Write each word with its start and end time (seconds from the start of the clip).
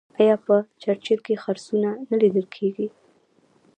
آیا 0.19 0.35
په 0.45 0.55
چرچیل 0.81 1.19
کې 1.25 1.41
خرسونه 1.43 1.89
نه 2.09 2.15
لیدل 2.21 2.45
کیږي؟ 2.55 2.87